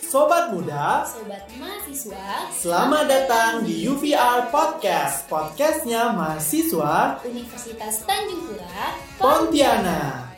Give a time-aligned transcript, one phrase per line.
[0.00, 5.28] Sobat muda, Sobat mahasiswa selamat datang di UVR Podcast.
[5.28, 10.29] Podcastnya mahasiswa Universitas Tanjung Pura Pontianak.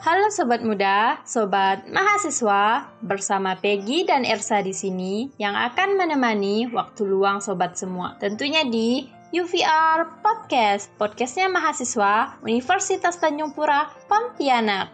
[0.00, 7.04] Halo sobat muda, sobat mahasiswa, bersama Peggy dan Ersa di sini yang akan menemani waktu
[7.04, 8.16] luang sobat semua.
[8.16, 9.04] Tentunya di
[9.36, 14.88] UVR Podcast, podcastnya mahasiswa Universitas Tanjung Pura Pontianak.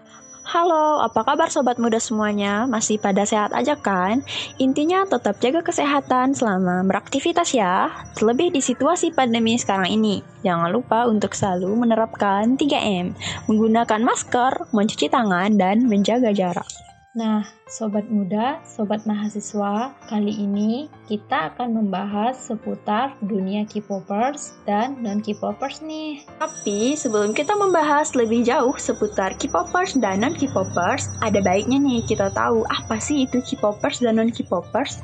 [0.56, 2.64] Halo, apa kabar sobat muda semuanya?
[2.64, 4.24] Masih pada sehat aja kan?
[4.56, 10.24] Intinya tetap jaga kesehatan selama beraktivitas ya, terlebih di situasi pandemi sekarang ini.
[10.48, 13.12] Jangan lupa untuk selalu menerapkan 3M,
[13.52, 16.85] menggunakan masker, mencuci tangan, dan menjaga jarak.
[17.16, 25.24] Nah, sobat muda, sobat mahasiswa, kali ini kita akan membahas seputar dunia K-popers dan non
[25.24, 26.20] K-popers nih.
[26.36, 32.28] Tapi sebelum kita membahas lebih jauh seputar K-popers dan non K-popers, ada baiknya nih kita
[32.36, 35.00] tahu apa sih itu K-popers dan non K-popers.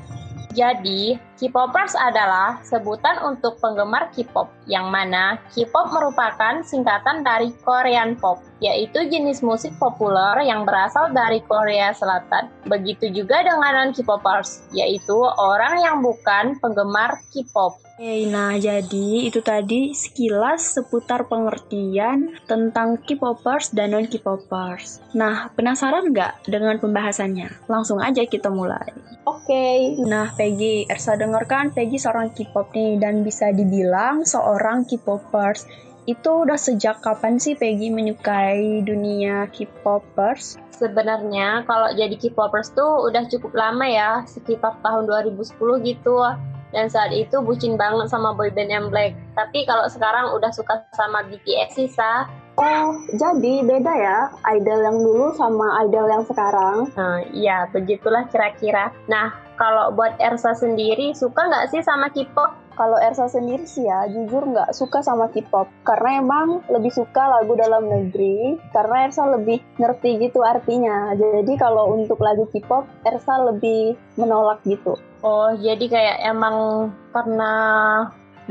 [0.52, 8.38] Jadi, K-popers adalah sebutan untuk penggemar K-pop, yang mana K-pop merupakan singkatan dari Korean pop,
[8.62, 12.46] yaitu jenis musik populer yang berasal dari Korea Selatan.
[12.70, 17.82] Begitu juga dengan non-K-popers, yaitu orang yang bukan penggemar K-pop.
[17.98, 25.02] Oke, nah jadi itu tadi sekilas seputar pengertian tentang K-popers dan non K-popers.
[25.18, 27.66] Nah, penasaran nggak dengan pembahasannya?
[27.66, 28.94] Langsung aja kita mulai.
[29.22, 35.64] Oke, nah Peggy, Ersa dengarkan Peggy seorang K-pop nih dan bisa dibilang seorang K-popers.
[36.05, 40.60] Itu udah sejak kapan sih Peggy menyukai dunia K-popers?
[40.77, 45.56] Sebenarnya kalau jadi K-popers tuh udah cukup lama ya, sekitar tahun 2010
[45.88, 46.20] gitu.
[46.69, 49.16] Dan saat itu bucin banget sama boyband yang Black.
[49.32, 52.28] Tapi kalau sekarang udah suka sama BTS sih, Sa.
[52.60, 54.18] Oh, jadi beda ya
[54.52, 56.92] idol yang dulu sama idol yang sekarang.
[56.92, 58.92] Nah, iya, begitulah kira-kira.
[59.08, 62.52] Nah, kalau buat Ersa sendiri, suka nggak sih sama K-pop?
[62.76, 65.64] Kalau Ersa sendiri sih ya, jujur nggak suka sama K-pop.
[65.84, 71.16] Karena emang lebih suka lagu dalam negeri, karena Ersa lebih ngerti gitu artinya.
[71.16, 75.00] Jadi kalau untuk lagu K-pop, Ersa lebih menolak gitu.
[75.24, 77.52] Oh, jadi kayak emang karena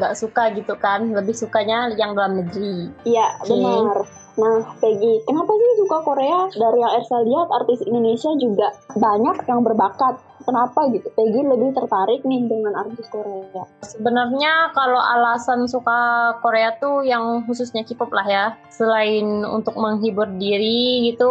[0.02, 2.90] nggak suka gitu kan, lebih sukanya yang dalam negeri.
[3.06, 3.54] Iya, Oke.
[3.54, 3.98] benar.
[4.32, 6.48] Nah, Peggy, kenapa sih suka Korea?
[6.56, 10.24] Dari yang Ersa lihat, artis Indonesia juga banyak yang berbakat.
[10.42, 11.12] Kenapa gitu?
[11.14, 13.68] Peggy lebih tertarik nih dengan artis Korea.
[13.84, 18.46] Sebenarnya kalau alasan suka Korea tuh yang khususnya K-pop lah ya.
[18.72, 21.30] Selain untuk menghibur diri gitu,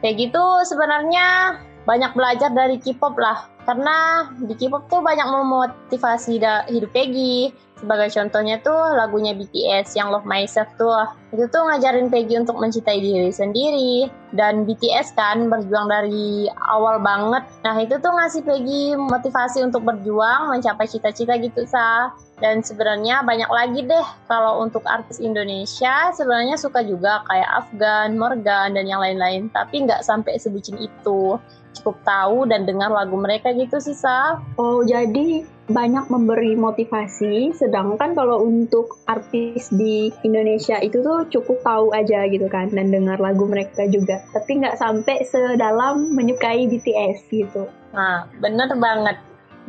[0.00, 3.46] kayak gitu sebenarnya banyak belajar dari K-pop lah.
[3.68, 6.40] Karena di K-pop tuh banyak memotivasi
[6.72, 7.52] hidup Peggy.
[7.78, 11.06] Sebagai contohnya tuh lagunya BTS yang Love Myself tuh.
[11.30, 14.10] Itu tuh ngajarin Peggy untuk mencintai diri sendiri.
[14.34, 17.46] Dan BTS kan berjuang dari awal banget.
[17.62, 22.10] Nah itu tuh ngasih Peggy motivasi untuk berjuang, mencapai cita-cita gitu sah.
[22.42, 28.74] Dan sebenarnya banyak lagi deh kalau untuk artis Indonesia sebenarnya suka juga kayak Afgan, Morgan
[28.74, 29.54] dan yang lain-lain.
[29.54, 31.38] Tapi nggak sampai sebucin itu.
[31.78, 34.42] Cukup tahu dan dengar lagu mereka gitu sih Sa.
[34.58, 41.86] Oh, jadi banyak memberi motivasi, sedangkan kalau untuk artis di Indonesia itu tuh cukup tahu
[41.92, 44.24] aja gitu kan, dan dengar lagu mereka juga.
[44.32, 47.68] Tapi nggak sampai sedalam menyukai BTS gitu.
[47.92, 49.16] Nah, bener banget.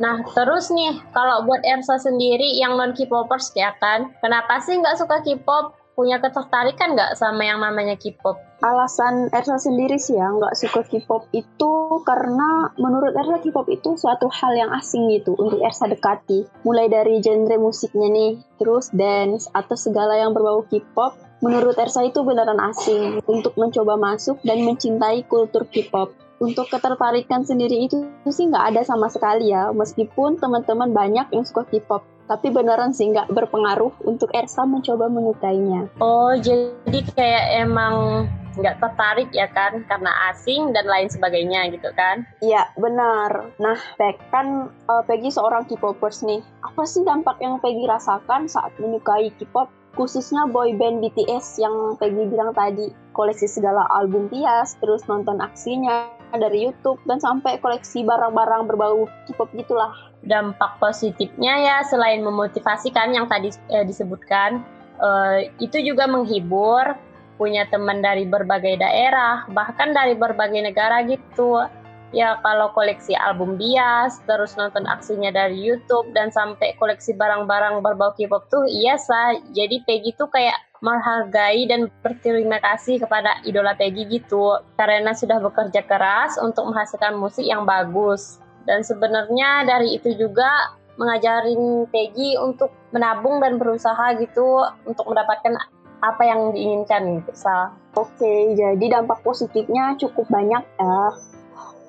[0.00, 4.96] Nah, terus nih, kalau buat Ersa sendiri yang non K-popers ya kan, kenapa sih nggak
[4.96, 5.79] suka K-pop?
[6.00, 8.40] Punya ketertarikan nggak sama yang namanya K-pop?
[8.64, 11.72] Alasan Ersa sendiri sih ya nggak suka K-pop itu
[12.08, 16.48] karena menurut Ersa K-pop itu suatu hal yang asing gitu untuk Ersa dekati.
[16.64, 22.24] Mulai dari genre musiknya nih, terus dance atau segala yang berbau K-pop, menurut Ersa itu
[22.24, 26.16] beneran asing untuk mencoba masuk dan mencintai kultur K-pop.
[26.40, 28.00] Untuk ketertarikan sendiri itu
[28.32, 32.00] sih nggak ada sama sekali ya, meskipun teman-teman banyak yang suka K-pop.
[32.32, 35.92] Tapi beneran sih nggak berpengaruh untuk Ersa mencoba menyukainya.
[36.00, 38.24] Oh, jadi kayak emang
[38.56, 42.24] nggak tertarik ya kan, karena asing dan lain sebagainya gitu kan?
[42.40, 43.52] Iya, benar.
[43.60, 46.40] Nah, Peg, kan uh, Peggy seorang K-popers nih.
[46.64, 49.68] Apa sih dampak yang Peggy rasakan saat menyukai K-pop?
[49.92, 52.88] Khususnya boyband BTS yang Peggy bilang tadi.
[53.12, 59.50] Koleksi segala album Tias, terus nonton aksinya dari YouTube, dan sampai koleksi barang-barang berbau K-pop
[59.56, 59.90] gitulah.
[60.20, 64.60] Dampak positifnya ya selain memotivasi kan yang tadi eh, disebutkan,
[65.00, 66.94] eh, itu juga menghibur,
[67.40, 71.64] punya teman dari berbagai daerah, bahkan dari berbagai negara gitu.
[72.10, 78.12] Ya kalau koleksi album bias, terus nonton aksinya dari YouTube dan sampai koleksi barang-barang berbau
[78.12, 79.38] K-pop tuh iya sah.
[79.54, 85.84] Jadi Peggy tuh kayak menghargai dan berterima kasih kepada idola Peggy gitu karena sudah bekerja
[85.84, 88.40] keras untuk menghasilkan musik yang bagus.
[88.64, 95.56] Dan sebenarnya dari itu juga mengajarin Peggy untuk menabung dan berusaha gitu untuk mendapatkan
[96.00, 97.72] apa yang diinginkan gitu Sa.
[97.96, 101.00] Oke, jadi dampak positifnya cukup banyak ya.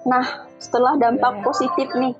[0.07, 0.25] Nah,
[0.59, 2.15] setelah dampak positif nih,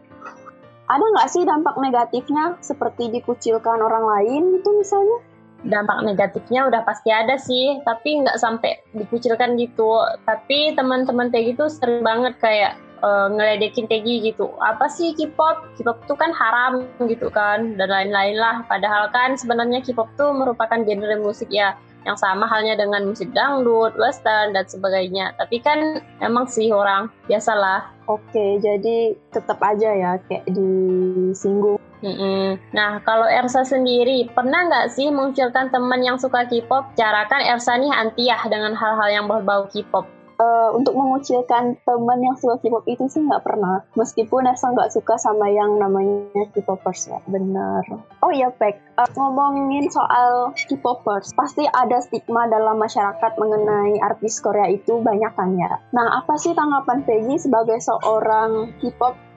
[0.88, 5.31] ada nggak sih dampak negatifnya seperti dikucilkan orang lain gitu misalnya?
[5.62, 11.70] Dampak negatifnya udah pasti ada sih tapi nggak sampai dikucilkan gitu tapi teman-teman kayak gitu
[11.70, 14.50] sering banget kayak uh, ngeledekin Peggy gitu.
[14.62, 15.76] Apa sih K-pop?
[15.78, 18.64] K-pop tuh kan haram gitu kan dan lain-lain lah.
[18.70, 23.94] Padahal kan sebenarnya K-pop tuh merupakan genre musik ya yang sama halnya dengan musik dangdut,
[23.98, 25.38] western dan sebagainya.
[25.38, 27.94] Tapi kan emang sih orang biasalah.
[28.10, 31.78] Oke, jadi tetap aja ya kayak disinggung.
[32.02, 32.58] Mm-mm.
[32.74, 36.98] Nah, kalau Ersa sendiri, pernah nggak sih munculkan teman yang suka K-pop?
[36.98, 42.36] Cara kan Ersa nih antiah dengan hal-hal yang berbau K-pop uh, untuk mengucilkan teman yang
[42.36, 43.86] suka K-pop itu sih nggak pernah.
[43.94, 47.86] Meskipun Esa nggak suka sama yang namanya K-popers ya, benar.
[48.26, 48.82] Oh iya, Pek.
[48.98, 55.54] Uh, ngomongin soal K-popers, pasti ada stigma dalam masyarakat mengenai artis Korea itu banyak kan
[55.56, 55.78] ya.
[55.94, 59.31] Nah, apa sih tanggapan Peggy sebagai seorang K-pop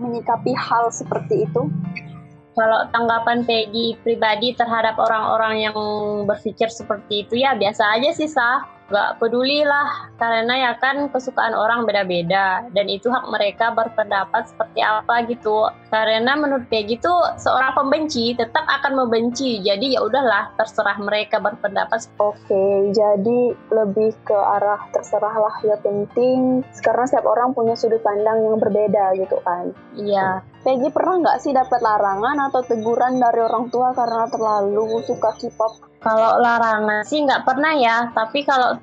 [0.00, 1.68] menyikapi hal seperti itu?
[2.52, 5.76] Kalau tanggapan Peggy pribadi terhadap orang-orang yang
[6.28, 11.56] berpikir seperti itu ya biasa aja sih sah Gak peduli lah, karena ya kan kesukaan
[11.56, 15.72] orang beda-beda dan itu hak mereka berpendapat seperti apa gitu.
[15.88, 22.04] Karena menurut Peggy tuh seorang pembenci tetap akan membenci, jadi ya udahlah terserah mereka berpendapat.
[22.20, 23.40] Oke, jadi
[23.72, 26.60] lebih ke arah terserah lah ya penting.
[26.76, 29.72] Sekarang setiap orang punya sudut pandang yang berbeda gitu kan.
[29.96, 30.44] Iya.
[30.62, 35.82] Peggy pernah nggak sih dapat larangan atau teguran dari orang tua karena terlalu suka K-pop?
[35.98, 38.78] Kalau larangan sih nggak pernah ya, tapi kalau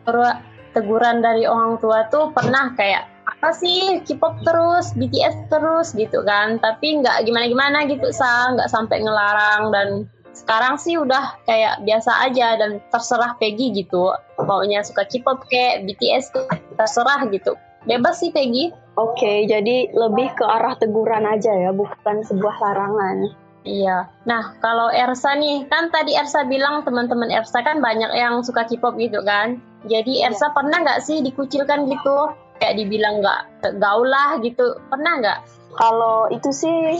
[0.76, 6.60] teguran dari orang tua tuh pernah kayak apa sih K-pop terus, BTS terus gitu kan.
[6.60, 9.88] Tapi nggak gimana-gimana gitu sa, nggak sampai ngelarang dan
[10.36, 14.12] sekarang sih udah kayak biasa aja dan terserah Peggy gitu.
[14.36, 16.36] Maunya suka K-pop kayak BTS
[16.76, 17.56] terserah gitu.
[17.88, 18.76] Bebas sih Peggy.
[19.00, 23.32] Oke, jadi lebih ke arah teguran aja ya, bukan sebuah larangan.
[23.64, 24.12] Iya.
[24.28, 29.00] Nah, kalau Ersa nih, kan tadi Ersa bilang teman-teman Ersa kan banyak yang suka K-pop
[29.00, 29.64] gitu kan.
[29.88, 30.32] Jadi iya.
[30.32, 32.36] Ersa pernah nggak sih dikucilkan gitu?
[32.60, 34.76] Kayak dibilang nggak gaul lah gitu.
[34.92, 35.40] Pernah nggak?
[35.80, 37.00] Kalau itu sih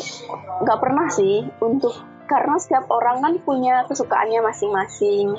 [0.64, 1.44] nggak pernah sih.
[1.60, 2.00] Untuk
[2.32, 5.36] karena setiap orang kan punya kesukaannya masing-masing.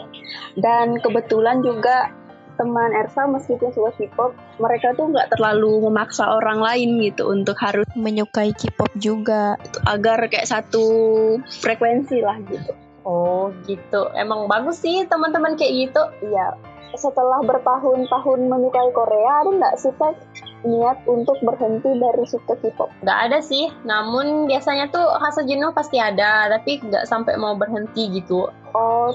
[0.61, 2.13] Dan kebetulan juga
[2.61, 7.89] teman Ersa meskipun suka K-pop, mereka tuh nggak terlalu memaksa orang lain gitu untuk harus
[7.97, 9.57] menyukai K-pop juga,
[9.89, 10.85] agar kayak satu
[11.65, 12.77] frekuensi lah gitu.
[13.09, 16.03] Oh gitu, emang bagus sih teman-teman kayak gitu.
[16.21, 16.53] Iya.
[16.91, 20.21] Setelah bertahun-tahun menyukai Korea, ada nggak sih Tek,
[20.67, 22.93] niat untuk berhenti dari suka K-pop?
[23.01, 28.11] Nggak ada sih, namun biasanya tuh rasa jenuh pasti ada, tapi nggak sampai mau berhenti
[28.21, 28.51] gitu.
[28.75, 29.15] Oh,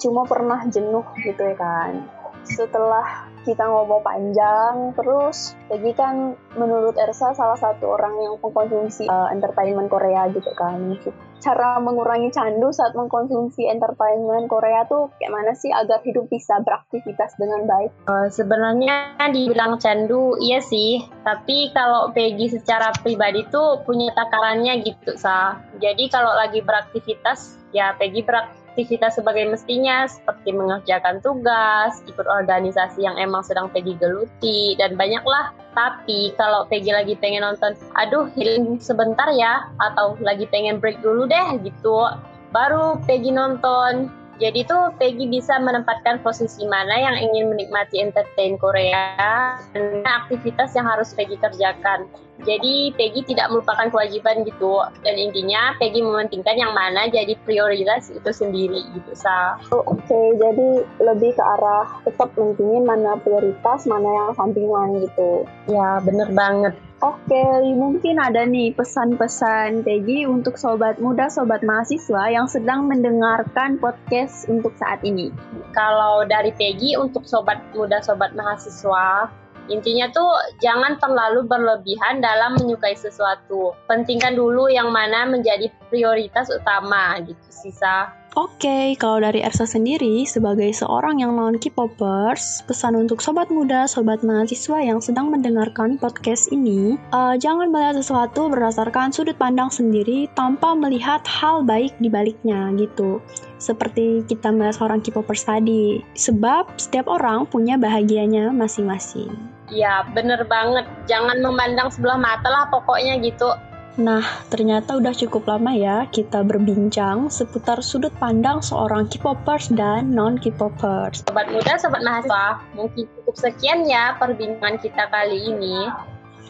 [0.00, 2.08] cuma pernah jenuh gitu ya kan?
[2.44, 9.32] Setelah kita ngomong panjang terus Peggy kan menurut Ersa salah satu orang yang mengkonsumsi uh,
[9.32, 11.00] entertainment Korea gitu kan
[11.40, 17.34] cara mengurangi candu saat mengkonsumsi entertainment Korea tuh kayak mana sih agar hidup bisa beraktivitas
[17.40, 17.90] dengan baik?
[18.06, 25.16] Uh, sebenarnya dibilang candu iya sih, tapi kalau Peggy secara pribadi tuh punya takarannya gitu
[25.16, 25.58] sa.
[25.80, 33.02] Jadi kalau lagi beraktivitas ya Peggy berak aktivitas sebagai mestinya seperti mengerjakan tugas, ikut organisasi
[33.02, 35.50] yang emang sedang Peggy geluti dan banyaklah.
[35.74, 41.26] Tapi kalau Peggy lagi pengen nonton, aduh healing sebentar ya atau lagi pengen break dulu
[41.26, 42.14] deh gitu,
[42.54, 44.10] baru Peggy nonton
[44.40, 50.88] jadi tuh Peggy bisa menempatkan posisi mana yang ingin menikmati entertain Korea dan aktivitas yang
[50.88, 52.08] harus Peggy kerjakan.
[52.48, 58.32] Jadi Peggy tidak melupakan kewajiban gitu dan intinya Peggy mementingkan yang mana jadi prioritas itu
[58.32, 59.60] sendiri gitu sa.
[59.76, 60.26] Oh, Oke, okay.
[60.40, 60.68] jadi
[61.04, 65.44] lebih ke arah tetap mentingin mana prioritas, mana yang sampingan gitu.
[65.68, 66.72] Ya bener banget.
[67.00, 74.44] Oke, mungkin ada nih pesan-pesan Peggy untuk sobat muda, sobat mahasiswa yang sedang mendengarkan podcast
[74.52, 75.32] untuk saat ini.
[75.72, 79.32] Kalau dari Peggy untuk sobat muda, sobat mahasiswa,
[79.72, 80.28] intinya tuh
[80.60, 83.72] jangan terlalu berlebihan dalam menyukai sesuatu.
[83.88, 88.12] Pentingkan dulu yang mana menjadi prioritas utama gitu sisa.
[88.38, 94.22] Oke, kalau dari Ersa sendiri, sebagai seorang yang non K-popers, pesan untuk sobat muda, sobat
[94.22, 100.78] mahasiswa yang sedang mendengarkan podcast ini, uh, jangan melihat sesuatu berdasarkan sudut pandang sendiri tanpa
[100.78, 103.18] melihat hal baik di baliknya gitu.
[103.58, 109.34] Seperti kita melihat seorang K-popers tadi, sebab setiap orang punya bahagianya masing-masing.
[109.74, 110.86] Ya, bener banget.
[111.10, 113.50] Jangan memandang sebelah mata lah pokoknya gitu.
[113.98, 121.26] Nah, ternyata udah cukup lama ya kita berbincang seputar sudut pandang seorang K-popers dan non-K-popers.
[121.26, 125.90] Sobat muda, sobat mahasiswa, mungkin cukup sekian ya perbincangan kita kali ini.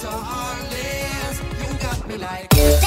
[0.00, 1.42] These are our days.
[1.60, 2.79] You got me like.